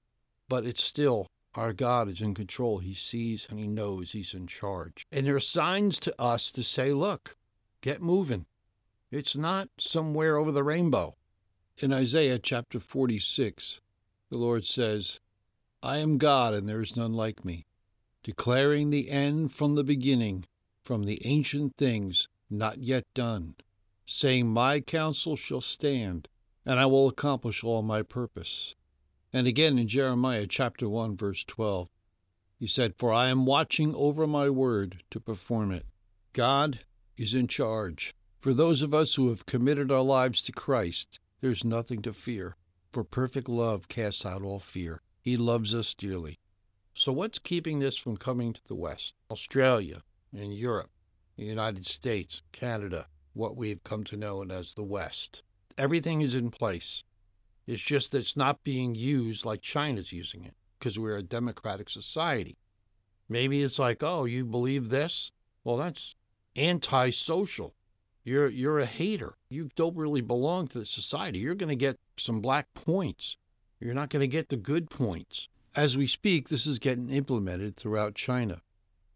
but 0.48 0.66
it's 0.66 0.84
still 0.84 1.28
our 1.56 1.74
God 1.74 2.10
is 2.10 2.22
in 2.22 2.34
control. 2.34 2.78
He 2.80 2.94
sees 2.94 3.48
and 3.50 3.60
he 3.60 3.68
knows 3.68 4.12
he's 4.12 4.34
in 4.34 4.48
charge. 4.48 5.06
And 5.12 5.26
there 5.26 5.36
are 5.36 5.40
signs 5.40 6.00
to 6.00 6.22
us 6.22 6.52
to 6.54 6.64
say, 6.64 6.94
look, 6.94 7.36
get 7.82 8.02
moving. 8.02 8.46
It's 9.12 9.36
not 9.36 9.70
somewhere 9.78 10.38
over 10.38 10.52
the 10.52 10.64
rainbow. 10.64 11.16
In 11.78 11.92
Isaiah 11.92 12.40
chapter 12.40 12.80
46, 12.80 13.82
the 14.30 14.38
Lord 14.38 14.66
says, 14.66 15.20
I 15.84 15.98
am 15.98 16.18
God 16.18 16.54
and 16.54 16.70
there 16.70 16.82
is 16.82 16.96
none 16.96 17.14
like 17.14 17.44
me, 17.44 17.66
declaring 18.24 18.90
the 18.90 19.10
end 19.10 19.52
from 19.52 19.76
the 19.76 19.84
beginning, 19.84 20.46
from 20.84 21.04
the 21.04 21.22
ancient 21.26 21.76
things 21.76 22.28
not 22.50 22.80
yet 22.80 23.06
done, 23.14 23.56
saying, 24.06 24.48
My 24.48 24.80
counsel 24.80 25.36
shall 25.36 25.62
stand, 25.62 26.28
and 26.66 26.80
I 26.80 26.86
will 26.86 27.08
accomplish 27.08 27.64
all 27.64 27.82
my 27.82 28.04
purpose. 28.04 28.76
And 29.34 29.48
again 29.48 29.78
in 29.78 29.88
Jeremiah 29.88 30.46
chapter 30.48 30.90
1, 30.90 31.16
verse 31.16 31.44
12, 31.46 31.90
he 32.58 32.68
said, 32.68 32.96
For 32.98 33.14
I 33.14 33.30
am 33.30 33.46
watching 33.46 33.96
over 33.96 34.28
my 34.28 34.50
word 34.50 35.04
to 35.10 35.20
perform 35.20 35.72
it. 35.72 35.86
God 36.34 36.82
is 37.18 37.34
in 37.34 37.48
charge. 37.48 38.14
For 38.40 38.54
those 38.54 38.82
of 38.82 38.94
us 38.94 39.16
who 39.16 39.30
have 39.30 39.46
committed 39.46 39.92
our 39.92 40.02
lives 40.02 40.42
to 40.44 40.52
Christ, 40.52 41.20
there's 41.40 41.64
nothing 41.64 42.02
to 42.04 42.14
fear, 42.14 42.56
for 42.92 43.04
perfect 43.04 43.48
love 43.48 43.88
casts 43.88 44.26
out 44.26 44.44
all 44.44 44.60
fear. 44.60 45.02
He 45.22 45.38
loves 45.38 45.74
us 45.74 45.94
dearly. 45.94 46.40
So, 46.94 47.14
what's 47.14 47.40
keeping 47.40 47.80
this 47.80 47.96
from 47.96 48.18
coming 48.18 48.54
to 48.54 48.62
the 48.68 48.76
West? 48.76 49.16
Australia 49.30 50.04
and 50.34 50.54
Europe, 50.54 50.90
the 51.38 51.46
United 51.46 51.86
States, 51.86 52.42
Canada, 52.52 53.08
what 53.34 53.56
we've 53.56 53.84
come 53.84 54.04
to 54.06 54.18
know 54.18 54.44
as 54.44 54.74
the 54.74 54.84
West. 54.84 55.44
Everything 55.78 56.22
is 56.22 56.36
in 56.36 56.50
place. 56.50 57.04
It's 57.68 57.82
just 57.82 58.12
that 58.12 58.20
it's 58.20 58.38
not 58.38 58.64
being 58.64 58.96
used 58.96 59.46
like 59.46 59.62
China's 59.62 60.12
using 60.12 60.44
it 60.44 60.56
because 60.78 60.98
we're 60.98 61.18
a 61.18 61.24
democratic 61.24 61.90
society. 61.90 62.58
Maybe 63.30 63.62
it's 63.62 63.80
like, 63.80 64.04
oh, 64.04 64.26
you 64.26 64.46
believe 64.46 64.90
this? 64.90 65.32
Well, 65.64 65.78
that's 65.78 66.16
antisocial. 66.58 67.76
You're 68.24 68.50
you're 68.50 68.80
a 68.80 68.86
hater. 68.86 69.36
You 69.50 69.70
don't 69.76 69.96
really 69.96 70.22
belong 70.22 70.68
to 70.70 70.80
the 70.80 70.86
society. 70.86 71.40
You're 71.40 71.56
going 71.56 71.70
to 71.70 71.76
get 71.76 71.98
some 72.18 72.42
black 72.42 72.74
points. 72.74 73.38
You're 73.80 73.94
not 73.94 74.10
going 74.10 74.22
to 74.22 74.28
get 74.28 74.50
the 74.50 74.58
good 74.58 74.90
points. 74.90 75.48
As 75.76 75.98
we 75.98 76.06
speak, 76.06 76.50
this 76.50 76.68
is 76.68 76.78
getting 76.78 77.10
implemented 77.10 77.78
throughout 77.78 78.14
China. 78.16 78.62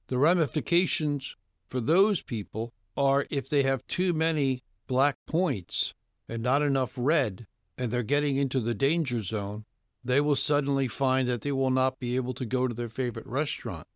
The 0.08 0.18
ramifications 0.18 1.36
for 1.68 1.80
those 1.80 2.22
people 2.22 2.74
are 2.96 3.26
if 3.30 3.50
they 3.50 3.64
have 3.64 3.86
too 3.88 4.14
many 4.14 4.64
black 4.88 5.18
points 5.28 5.94
and 6.30 6.42
not 6.42 6.62
enough 6.62 6.94
red, 6.96 7.48
and 7.78 7.92
they're 7.92 8.04
getting 8.04 8.38
into 8.38 8.60
the 8.60 8.76
danger 8.76 9.22
zone, 9.22 9.66
they 10.04 10.22
will 10.22 10.36
suddenly 10.36 10.88
find 10.88 11.28
that 11.28 11.42
they 11.42 11.52
will 11.52 11.72
not 11.72 12.00
be 12.00 12.16
able 12.16 12.34
to 12.36 12.46
go 12.46 12.68
to 12.68 12.74
their 12.74 12.90
favorite 12.90 13.26
restaurant. 13.26 13.88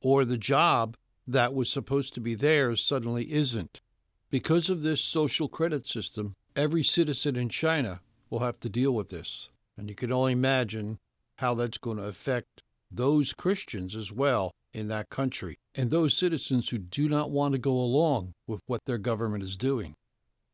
Or 0.00 0.24
the 0.24 0.38
job 0.38 0.96
that 1.26 1.52
was 1.52 1.68
supposed 1.68 2.14
to 2.14 2.20
be 2.20 2.34
theirs 2.34 2.82
suddenly 2.82 3.32
isn't. 3.32 3.82
Because 4.30 4.70
of 4.70 4.82
this 4.82 5.02
social 5.02 5.48
credit 5.48 5.86
system, 5.86 6.34
every 6.54 6.82
citizen 6.82 7.36
in 7.36 7.48
China 7.48 8.00
will 8.30 8.40
have 8.40 8.60
to 8.60 8.68
deal 8.68 8.94
with 8.94 9.10
this. 9.10 9.48
And 9.76 9.88
you 9.88 9.94
can 9.94 10.12
only 10.12 10.32
imagine 10.32 10.98
how 11.36 11.54
that's 11.54 11.78
going 11.78 11.98
to 11.98 12.04
affect 12.04 12.62
those 12.90 13.34
Christians 13.34 13.94
as 13.94 14.12
well 14.12 14.52
in 14.72 14.88
that 14.88 15.08
country 15.08 15.56
and 15.74 15.90
those 15.90 16.16
citizens 16.16 16.68
who 16.68 16.78
do 16.78 17.08
not 17.08 17.30
want 17.30 17.52
to 17.52 17.58
go 17.58 17.72
along 17.72 18.34
with 18.46 18.60
what 18.66 18.84
their 18.84 18.98
government 18.98 19.42
is 19.42 19.56
doing. 19.56 19.94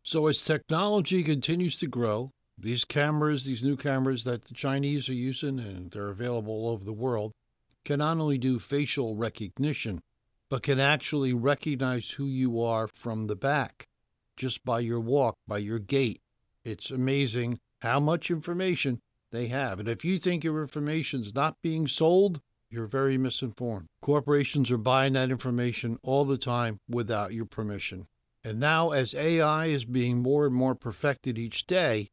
So, 0.07 0.27
as 0.27 0.45
technology 0.45 1.23
continues 1.23 1.79
to 1.79 1.87
grow, 1.87 2.31
these 2.59 2.85
cameras, 2.85 3.47
these 3.47 3.65
new 3.65 3.75
cameras 3.75 4.25
that 4.25 4.45
the 4.45 4.53
Chinese 4.53 5.09
are 5.09 5.15
using 5.15 5.59
and 5.59 5.91
they're 5.91 6.11
available 6.11 6.53
all 6.53 6.69
over 6.69 6.85
the 6.85 6.93
world, 6.93 7.33
can 7.87 8.01
not 8.01 8.19
only 8.19 8.37
do 8.37 8.59
facial 8.59 9.17
recognition, 9.17 10.03
but 10.51 10.63
can 10.63 10.79
actually 10.79 11.33
recognize 11.33 12.11
who 12.11 12.27
you 12.27 12.61
are 12.61 12.87
from 12.87 13.29
the 13.29 13.35
back 13.35 13.87
just 14.37 14.63
by 14.63 14.81
your 14.81 15.01
walk, 15.01 15.37
by 15.49 15.57
your 15.57 15.79
gait. 15.79 16.21
It's 16.65 16.91
amazing 16.91 17.59
how 17.81 17.99
much 17.99 18.31
information 18.31 19.01
they 19.33 19.47
have. 19.47 19.81
And 19.81 19.89
if 19.89 20.05
you 20.05 20.19
think 20.19 20.45
your 20.45 20.61
information 20.61 21.23
is 21.23 21.35
not 21.35 21.57
being 21.63 21.87
sold, 21.87 22.43
you're 22.69 22.87
very 22.87 23.17
misinformed. 23.17 23.87
Corporations 24.03 24.71
are 24.71 24.77
buying 24.77 25.15
that 25.15 25.31
information 25.31 25.99
all 26.03 26.27
the 26.27 26.37
time 26.37 26.79
without 26.91 27.33
your 27.33 27.47
permission. 27.47 28.07
And 28.45 28.61
now, 28.61 28.91
as 28.91 29.15
AI 29.15 29.67
is 29.67 29.87
being 29.87 30.19
more 30.19 30.45
and 30.45 30.55
more 30.55 30.75
perfected 30.75 31.39
each 31.39 31.67
day, 31.67 32.09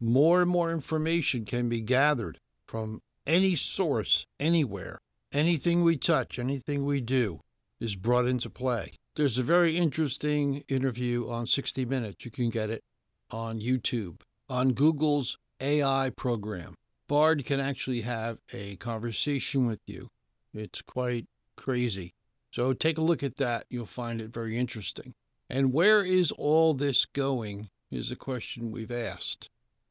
more 0.00 0.40
and 0.42 0.50
more 0.50 0.70
information 0.70 1.44
can 1.44 1.68
be 1.68 1.80
gathered 1.80 2.38
from 2.64 3.02
any 3.26 3.56
source, 3.56 4.24
anywhere. 4.38 4.98
Anything 5.32 5.82
we 5.82 5.96
touch, 5.96 6.38
anything 6.38 6.84
we 6.84 7.00
do 7.00 7.40
is 7.80 7.96
brought 7.96 8.26
into 8.26 8.48
play. 8.48 8.92
There's 9.16 9.36
a 9.36 9.42
very 9.42 9.76
interesting 9.76 10.62
interview 10.68 11.28
on 11.28 11.46
60 11.46 11.84
Minutes. 11.84 12.24
You 12.24 12.30
can 12.30 12.50
get 12.50 12.70
it 12.70 12.84
on 13.30 13.60
YouTube, 13.60 14.20
on 14.48 14.72
Google's 14.72 15.36
AI 15.60 16.10
program. 16.16 16.74
Bard 17.08 17.44
can 17.44 17.58
actually 17.58 18.02
have 18.02 18.38
a 18.54 18.76
conversation 18.76 19.66
with 19.66 19.80
you. 19.86 20.08
It's 20.54 20.82
quite 20.82 21.26
crazy. 21.56 22.12
So 22.50 22.72
take 22.72 22.96
a 22.96 23.02
look 23.02 23.22
at 23.22 23.36
that. 23.36 23.64
You'll 23.68 23.86
find 23.86 24.20
it 24.20 24.32
very 24.32 24.56
interesting. 24.56 25.14
And 25.50 25.72
where 25.72 26.04
is 26.04 26.30
all 26.32 26.74
this 26.74 27.06
going 27.06 27.70
is 27.90 28.10
a 28.10 28.16
question 28.16 28.70
we've 28.70 28.92
asked. 28.92 29.48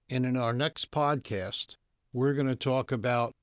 And 0.09 0.25
in 0.25 0.37
our 0.37 0.53
next 0.53 0.91
podcast, 0.91 1.75
we're 2.13 2.33
going 2.33 2.47
to 2.47 2.55
talk 2.55 2.91
about 2.91 3.33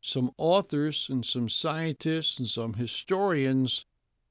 some 0.00 0.30
authors 0.36 1.08
and 1.08 1.24
some 1.24 1.48
scientists 1.48 2.38
and 2.38 2.48
some 2.48 2.74
historians 2.74 3.86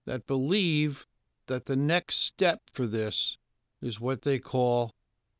that 0.05 0.27
believe 0.27 1.07
that 1.47 1.65
the 1.65 1.75
next 1.75 2.17
step 2.17 2.61
for 2.71 2.85
this 2.85 3.37
is 3.81 3.99
what 3.99 4.21
they 4.21 4.37
call 4.37 4.91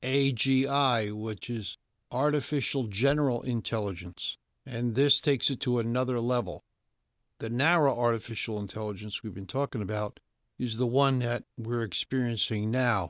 AGI, 0.01 1.12
which 1.13 1.50
is 1.50 1.77
Artificial 2.12 2.85
General 2.85 3.41
Intelligence. 3.43 4.38
And 4.65 4.95
this 4.95 5.21
takes 5.21 5.50
it 5.50 5.59
to 5.62 5.79
another 5.79 6.19
level. 6.19 6.63
The 7.39 7.50
narrow 7.50 7.97
artificial 7.97 8.59
intelligence 8.59 9.21
we've 9.21 9.33
been 9.33 9.45
talking 9.45 9.81
about 9.81 10.19
is 10.63 10.77
the 10.77 10.88
one 10.88 11.20
that 11.20 11.43
we're 11.58 11.84
experiencing 11.84 12.72
now 12.72 13.10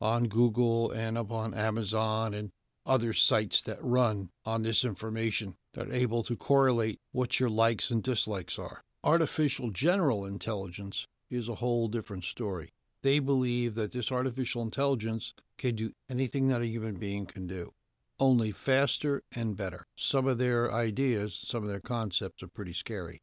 on 0.00 0.24
Google 0.24 0.90
and 0.90 1.18
up 1.18 1.30
on 1.30 1.52
Amazon 1.52 2.32
and 2.32 2.50
other 2.86 3.12
sites 3.12 3.62
that 3.62 3.78
run 3.82 4.30
on 4.46 4.62
this 4.62 4.84
information 4.84 5.54
that 5.74 5.88
are 5.88 5.92
able 5.92 6.22
to 6.22 6.34
correlate 6.34 6.98
what 7.12 7.38
your 7.38 7.50
likes 7.50 7.90
and 7.90 8.02
dislikes 8.02 8.58
are. 8.58 8.82
Artificial 9.02 9.70
general 9.70 10.24
intelligence 10.24 11.06
is 11.30 11.48
a 11.48 11.56
whole 11.56 11.88
different 11.88 12.24
story. 12.24 12.70
They 13.02 13.18
believe 13.18 13.74
that 13.74 13.92
this 13.92 14.10
artificial 14.10 14.62
intelligence 14.62 15.34
can 15.58 15.74
do 15.74 15.92
anything 16.10 16.48
that 16.48 16.62
a 16.62 16.66
human 16.66 16.94
being 16.94 17.26
can 17.26 17.46
do, 17.46 17.72
only 18.18 18.50
faster 18.50 19.22
and 19.36 19.56
better. 19.56 19.84
Some 19.94 20.26
of 20.26 20.38
their 20.38 20.72
ideas, 20.72 21.38
some 21.42 21.62
of 21.62 21.68
their 21.68 21.80
concepts 21.80 22.42
are 22.42 22.48
pretty 22.48 22.72
scary. 22.72 23.20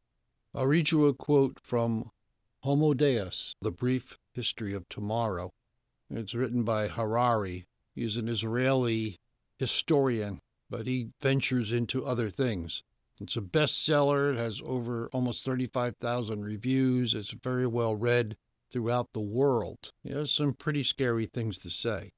I'll 0.54 0.66
read 0.66 0.92
you 0.92 1.06
a 1.06 1.14
quote 1.14 1.58
from 1.64 2.10
Homo 2.62 2.94
Deus, 2.94 3.56
The 3.60 3.72
Brief 3.72 4.18
History 4.34 4.72
of 4.72 4.88
Tomorrow. 4.88 5.52
It's 6.08 6.32
written 6.32 6.62
by 6.62 6.86
Harari. 6.86 7.66
He's 7.92 8.16
an 8.16 8.28
Israeli 8.28 9.18
historian, 9.58 10.38
but 10.70 10.86
he 10.86 11.08
ventures 11.20 11.72
into 11.72 12.06
other 12.06 12.30
things. 12.30 12.84
It's 13.20 13.36
a 13.36 13.40
bestseller. 13.40 14.32
It 14.32 14.38
has 14.38 14.62
over 14.64 15.08
almost 15.12 15.44
35,000 15.44 16.44
reviews. 16.44 17.14
It's 17.14 17.32
very 17.32 17.66
well 17.66 17.96
read 17.96 18.36
throughout 18.70 19.12
the 19.12 19.20
world. 19.20 19.90
It 20.04 20.12
has 20.14 20.30
some 20.30 20.54
pretty 20.54 20.84
scary 20.84 21.26
things 21.26 21.58
to 21.60 21.70
say. 21.70 22.12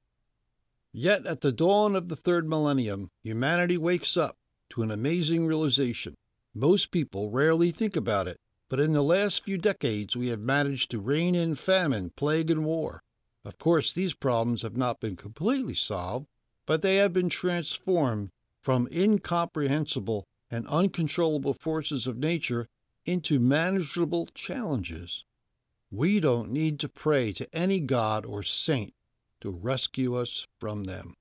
Yet 0.93 1.25
at 1.25 1.41
the 1.41 1.51
dawn 1.51 1.95
of 1.95 2.07
the 2.07 2.15
third 2.15 2.47
millennium, 2.47 3.09
humanity 3.23 3.79
wakes 3.79 4.15
up 4.15 4.35
to 4.69 4.83
an 4.83 4.91
amazing 4.91 5.47
realization. 5.47 6.13
Most 6.53 6.91
people 6.91 7.31
rarely 7.31 7.71
think 7.71 7.95
about 7.95 8.27
it, 8.27 8.37
but 8.69 8.79
in 8.79 8.93
the 8.93 9.03
last 9.03 9.43
few 9.43 9.57
decades, 9.57 10.17
we 10.17 10.29
have 10.29 10.39
managed 10.39 10.89
to 10.91 10.99
rein 10.99 11.35
in 11.35 11.55
famine, 11.55 12.11
plague, 12.15 12.49
and 12.49 12.65
war. 12.65 13.03
Of 13.43 13.59
course, 13.59 13.93
these 13.93 14.15
problems 14.15 14.63
have 14.63 14.75
not 14.75 14.99
been 14.99 15.15
completely 15.15 15.75
solved, 15.75 16.25
but 16.65 16.81
they 16.81 16.95
have 16.95 17.13
been 17.13 17.29
transformed 17.29 18.29
from 18.63 18.87
incomprehensible 18.91 20.25
and 20.49 20.65
uncontrollable 20.67 21.53
forces 21.53 22.07
of 22.07 22.17
nature 22.17 22.67
into 23.05 23.39
manageable 23.39 24.27
challenges. 24.33 25.25
We 25.91 26.19
don't 26.19 26.51
need 26.51 26.79
to 26.79 26.89
pray 26.89 27.31
to 27.33 27.47
any 27.53 27.79
god 27.79 28.25
or 28.25 28.41
saint 28.41 28.93
to 29.41 29.51
rescue 29.51 30.15
us 30.15 30.47
from 30.59 30.85
them. 30.85 31.13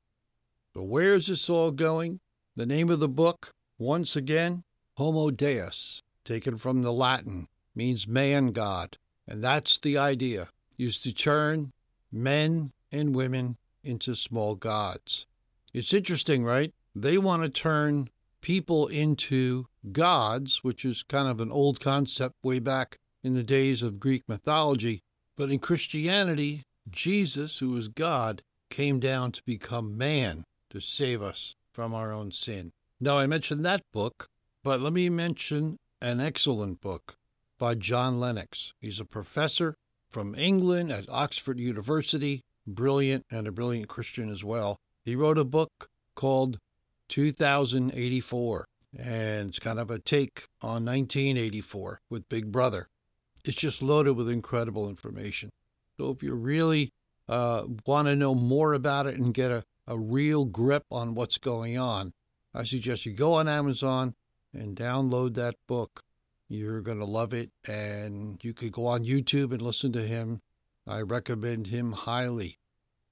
So, 0.72 0.82
where 0.82 1.14
is 1.14 1.26
this 1.26 1.50
all 1.50 1.70
going? 1.72 2.20
The 2.56 2.64
name 2.64 2.88
of 2.88 3.00
the 3.00 3.08
book, 3.08 3.52
once 3.78 4.16
again, 4.16 4.64
Homo 4.96 5.30
Deus 5.30 6.03
taken 6.24 6.56
from 6.56 6.82
the 6.82 6.92
Latin, 6.92 7.48
means 7.74 8.08
man 8.08 8.52
god. 8.52 8.96
And 9.26 9.42
that's 9.42 9.78
the 9.78 9.98
idea, 9.98 10.48
is 10.78 10.98
to 11.00 11.12
turn 11.12 11.72
men 12.12 12.72
and 12.92 13.14
women 13.14 13.56
into 13.82 14.14
small 14.14 14.54
gods. 14.54 15.26
It's 15.72 15.92
interesting, 15.92 16.44
right? 16.44 16.72
They 16.94 17.18
want 17.18 17.42
to 17.42 17.48
turn 17.48 18.08
people 18.40 18.86
into 18.88 19.66
gods, 19.92 20.62
which 20.62 20.84
is 20.84 21.02
kind 21.02 21.28
of 21.28 21.40
an 21.40 21.50
old 21.50 21.80
concept 21.80 22.34
way 22.42 22.58
back 22.58 22.98
in 23.22 23.34
the 23.34 23.42
days 23.42 23.82
of 23.82 23.98
Greek 23.98 24.22
mythology. 24.28 25.02
But 25.36 25.50
in 25.50 25.58
Christianity, 25.58 26.62
Jesus, 26.90 27.58
who 27.58 27.76
is 27.76 27.88
God, 27.88 28.42
came 28.70 29.00
down 29.00 29.32
to 29.32 29.42
become 29.44 29.96
man 29.96 30.44
to 30.70 30.80
save 30.80 31.22
us 31.22 31.56
from 31.72 31.94
our 31.94 32.12
own 32.12 32.30
sin. 32.30 32.72
Now, 33.00 33.18
I 33.18 33.26
mentioned 33.26 33.64
that 33.64 33.82
book, 33.92 34.28
but 34.62 34.80
let 34.80 34.92
me 34.92 35.08
mention 35.08 35.78
an 36.04 36.20
excellent 36.20 36.82
book 36.82 37.16
by 37.58 37.74
John 37.74 38.20
Lennox. 38.20 38.74
He's 38.78 39.00
a 39.00 39.06
professor 39.06 39.74
from 40.10 40.34
England 40.34 40.92
at 40.92 41.08
Oxford 41.08 41.58
University, 41.58 42.42
brilliant 42.66 43.24
and 43.30 43.48
a 43.48 43.52
brilliant 43.52 43.88
Christian 43.88 44.28
as 44.28 44.44
well. 44.44 44.76
He 45.02 45.16
wrote 45.16 45.38
a 45.38 45.44
book 45.44 45.88
called 46.14 46.58
2084, 47.08 48.66
and 48.98 49.48
it's 49.48 49.58
kind 49.58 49.78
of 49.78 49.90
a 49.90 49.98
take 49.98 50.48
on 50.60 50.84
1984 50.84 52.02
with 52.10 52.28
Big 52.28 52.52
Brother. 52.52 52.88
It's 53.46 53.56
just 53.56 53.82
loaded 53.82 54.12
with 54.12 54.28
incredible 54.28 54.90
information. 54.90 55.48
So 55.96 56.10
if 56.10 56.22
you 56.22 56.34
really 56.34 56.90
uh, 57.30 57.62
want 57.86 58.08
to 58.08 58.16
know 58.16 58.34
more 58.34 58.74
about 58.74 59.06
it 59.06 59.14
and 59.14 59.32
get 59.32 59.50
a, 59.50 59.64
a 59.86 59.98
real 59.98 60.44
grip 60.44 60.84
on 60.90 61.14
what's 61.14 61.38
going 61.38 61.78
on, 61.78 62.12
I 62.52 62.64
suggest 62.64 63.06
you 63.06 63.12
go 63.12 63.32
on 63.32 63.48
Amazon 63.48 64.12
and 64.54 64.76
download 64.76 65.34
that 65.34 65.54
book. 65.66 66.02
You're 66.48 66.80
going 66.80 66.98
to 66.98 67.04
love 67.04 67.32
it. 67.32 67.50
And 67.68 68.38
you 68.42 68.54
could 68.54 68.72
go 68.72 68.86
on 68.86 69.04
YouTube 69.04 69.52
and 69.52 69.62
listen 69.62 69.92
to 69.92 70.02
him. 70.02 70.40
I 70.86 71.00
recommend 71.00 71.68
him 71.68 71.92
highly. 71.92 72.58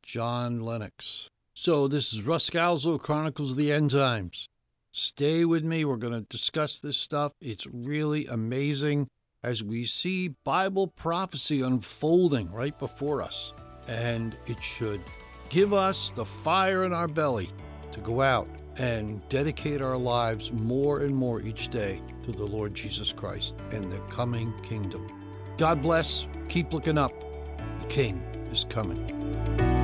John 0.03 0.61
Lennox. 0.63 1.29
So, 1.55 1.87
this 1.87 2.13
is 2.13 2.27
Russ 2.27 2.49
Scalzo, 2.49 2.99
Chronicles 2.99 3.53
of 3.53 3.57
the 3.57 3.73
End 3.73 3.91
Times. 3.91 4.49
Stay 4.91 5.45
with 5.45 5.65
me. 5.65 5.85
We're 5.85 5.97
going 5.97 6.13
to 6.13 6.27
discuss 6.29 6.81
this 6.81 6.97
stuff. 6.97 7.33
It's 7.41 7.67
really 7.67 8.27
amazing 8.27 9.09
as 9.43 9.63
we 9.63 9.85
see 9.85 10.35
Bible 10.45 10.87
prophecy 10.87 11.63
unfolding 11.63 12.51
right 12.51 12.79
before 12.79 13.23
us. 13.23 13.53
And 13.87 14.37
it 14.47 14.63
should 14.63 15.03
give 15.49 15.75
us 15.75 16.13
the 16.15 16.25
fire 16.25 16.85
in 16.85 16.93
our 16.93 17.09
belly 17.09 17.49
to 17.93 18.01
go 18.01 18.21
out 18.21 18.49
and 18.79 19.27
dedicate 19.29 19.81
our 19.81 19.97
lives 19.97 20.53
more 20.53 21.01
and 21.01 21.15
more 21.15 21.41
each 21.41 21.69
day 21.69 22.01
to 22.25 22.33
the 22.33 22.45
Lord 22.45 22.75
Jesus 22.75 23.13
Christ 23.13 23.57
and 23.73 23.91
the 23.91 23.99
coming 24.11 24.53
kingdom. 24.63 25.07
God 25.59 25.83
bless. 25.83 26.27
Keep 26.49 26.73
looking 26.73 26.99
up. 26.99 27.13
The 27.81 27.87
King 27.87 28.19
is 28.51 28.65
coming. 28.69 29.82